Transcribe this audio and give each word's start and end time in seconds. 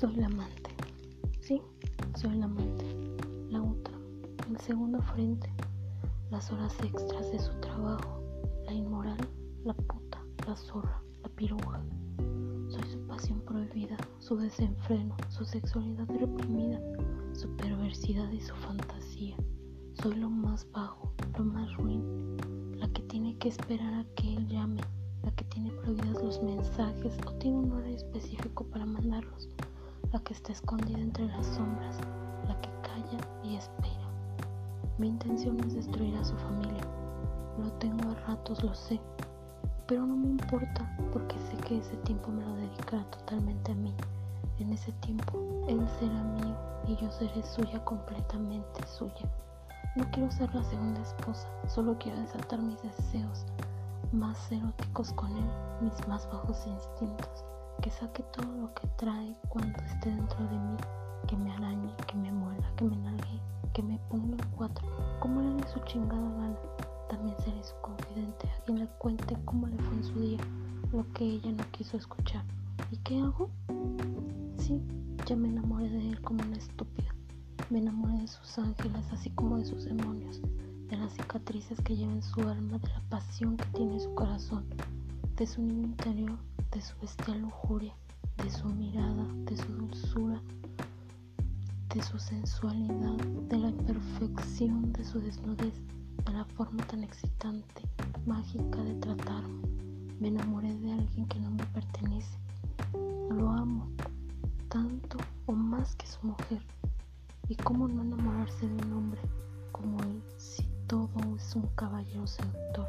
Soy 0.00 0.16
la 0.16 0.28
amante. 0.28 0.70
Sí, 1.40 1.60
soy 2.16 2.34
la 2.36 2.46
amante. 2.46 2.86
La 3.50 3.62
otra. 3.62 3.92
El 4.48 4.58
segundo 4.60 5.02
frente. 5.02 5.52
Las 6.30 6.50
horas 6.50 6.74
extras 6.82 7.30
de 7.30 7.38
su 7.38 7.52
trabajo. 7.60 8.22
La 8.64 8.72
inmoral. 8.72 9.18
La 9.62 9.74
puta. 9.74 10.24
La 10.46 10.56
zorra. 10.56 11.02
La 11.22 11.28
piruja. 11.28 11.84
Soy 12.70 12.82
su 12.90 13.06
pasión 13.08 13.42
prohibida. 13.42 13.98
Su 14.20 14.38
desenfreno. 14.38 15.14
Su 15.28 15.44
sexualidad 15.44 16.08
reprimida. 16.08 16.80
Su 17.34 17.54
perversidad 17.56 18.32
y 18.32 18.40
su 18.40 18.54
fantasía. 18.54 19.36
Soy 20.00 20.14
lo 20.14 20.30
más 20.30 20.66
bajo. 20.72 21.12
Lo 21.36 21.44
más 21.44 21.76
ruin. 21.76 22.38
La 22.78 22.88
que 22.88 23.02
tiene 23.02 23.36
que 23.36 23.48
esperar 23.48 23.92
a 23.92 24.06
que 24.14 24.32
él 24.32 24.48
llame. 24.48 24.80
La 25.22 25.30
que 25.32 25.44
tiene 25.44 25.70
prohibidos 25.72 26.22
los 26.22 26.42
mensajes 26.42 27.18
o 27.26 27.32
tiene 27.34 27.58
un 27.58 27.72
horario 27.72 27.96
específico 27.96 28.64
para 28.64 28.86
que 30.30 30.34
está 30.34 30.52
escondida 30.52 31.00
entre 31.00 31.26
las 31.26 31.44
sombras, 31.44 31.98
la 32.46 32.54
que 32.60 32.68
calla 32.82 33.18
y 33.42 33.56
espera. 33.56 34.06
Mi 34.96 35.08
intención 35.08 35.58
es 35.58 35.74
destruir 35.74 36.16
a 36.18 36.24
su 36.24 36.36
familia. 36.36 36.84
Lo 37.58 37.68
tengo 37.80 38.08
a 38.08 38.14
ratos, 38.28 38.62
lo 38.62 38.72
sé, 38.72 39.00
pero 39.88 40.06
no 40.06 40.14
me 40.14 40.28
importa 40.28 40.88
porque 41.12 41.36
sé 41.36 41.56
que 41.66 41.78
ese 41.78 41.96
tiempo 42.04 42.30
me 42.30 42.44
lo 42.44 42.54
dedicará 42.54 43.02
totalmente 43.10 43.72
a 43.72 43.74
mí. 43.74 43.92
En 44.60 44.72
ese 44.72 44.92
tiempo, 45.00 45.64
él 45.66 45.84
será 45.98 46.22
mío 46.22 46.56
y 46.86 46.94
yo 46.94 47.10
seré 47.10 47.42
suya 47.42 47.84
completamente 47.84 48.86
suya. 48.86 49.28
No 49.96 50.08
quiero 50.12 50.30
ser 50.30 50.54
la 50.54 50.62
segunda 50.62 51.00
esposa, 51.00 51.48
solo 51.66 51.98
quiero 51.98 52.20
desatar 52.20 52.62
mis 52.62 52.80
deseos 52.82 53.46
más 54.12 54.52
eróticos 54.52 55.12
con 55.14 55.36
él, 55.36 55.50
mis 55.80 56.06
más 56.06 56.24
bajos 56.30 56.64
instintos 56.68 57.44
que 57.80 57.90
saque 57.90 58.22
todo 58.34 58.52
lo 58.56 58.74
que 58.74 58.86
trae 58.98 59.34
cuando 59.48 59.78
esté 59.84 60.10
dentro 60.10 60.38
de 60.48 60.58
mí, 60.58 60.76
que 61.26 61.36
me 61.36 61.50
arañe, 61.52 61.94
que 62.06 62.14
me 62.14 62.30
muela, 62.30 62.70
que 62.76 62.84
me 62.84 62.96
nalgue, 62.96 63.40
que 63.72 63.82
me 63.82 63.98
ponga 64.10 64.36
en 64.36 64.50
cuatro, 64.50 64.86
como 65.18 65.40
le 65.40 65.62
dé 65.62 65.68
su 65.68 65.78
chingada 65.80 66.20
gana. 66.20 66.58
También 67.08 67.36
seré 67.38 67.62
su 67.64 67.74
confidente, 67.80 68.48
a 68.48 68.64
quien 68.64 68.80
le 68.80 68.86
cuente 68.98 69.36
cómo 69.46 69.66
le 69.66 69.76
fue 69.78 69.96
en 69.96 70.04
su 70.04 70.20
día, 70.20 70.38
lo 70.92 71.10
que 71.14 71.24
ella 71.24 71.52
no 71.52 71.64
quiso 71.70 71.96
escuchar. 71.96 72.44
¿Y 72.90 72.98
qué 72.98 73.18
hago? 73.20 73.48
Sí, 74.58 74.80
ya 75.26 75.36
me 75.36 75.48
enamoré 75.48 75.88
de 75.88 76.10
él 76.10 76.20
como 76.20 76.42
una 76.44 76.56
estúpida. 76.56 77.14
Me 77.70 77.78
enamoré 77.78 78.18
de 78.20 78.28
sus 78.28 78.58
ángeles, 78.58 79.06
así 79.10 79.30
como 79.30 79.56
de 79.56 79.64
sus 79.64 79.84
demonios, 79.84 80.42
de 80.88 80.96
las 80.98 81.12
cicatrices 81.14 81.80
que 81.80 81.96
lleva 81.96 82.12
en 82.12 82.22
su 82.22 82.40
alma, 82.42 82.78
de 82.78 82.88
la 82.88 83.00
pasión 83.08 83.56
que 83.56 83.64
tiene 83.66 83.94
en 83.94 84.00
su 84.00 84.14
corazón, 84.14 84.66
de 85.36 85.46
su 85.46 85.62
niño 85.62 85.86
interior 85.86 86.38
de 86.72 86.80
su 86.80 86.96
bestial 87.00 87.40
lujuria, 87.40 87.94
de 88.42 88.50
su 88.50 88.68
mirada, 88.68 89.26
de 89.44 89.56
su 89.56 89.66
dulzura, 89.72 90.40
de 91.94 92.02
su 92.02 92.18
sensualidad, 92.18 93.16
de 93.48 93.58
la 93.58 93.68
imperfección 93.68 94.92
de 94.92 95.04
su 95.04 95.20
desnudez, 95.20 95.74
de 96.24 96.32
la 96.32 96.44
forma 96.44 96.86
tan 96.86 97.02
excitante, 97.02 97.82
mágica 98.24 98.82
de 98.84 98.94
tratarme. 98.94 99.60
Me 100.20 100.28
enamoré 100.28 100.72
de 100.76 100.92
alguien 100.92 101.26
que 101.26 101.40
no 101.40 101.50
me 101.50 101.64
pertenece. 101.66 102.38
Lo 103.30 103.50
amo 103.50 103.90
tanto 104.68 105.18
o 105.46 105.52
más 105.52 105.96
que 105.96 106.06
su 106.06 106.24
mujer. 106.26 106.62
¿Y 107.48 107.56
cómo 107.56 107.88
no 107.88 108.02
enamorarse 108.02 108.68
de 108.68 108.84
un 108.84 108.92
hombre 108.92 109.20
como 109.72 109.98
él 110.04 110.22
si 110.38 110.62
todo 110.86 111.10
es 111.36 111.56
un 111.56 111.66
caballero 111.74 112.26
seductor? 112.26 112.86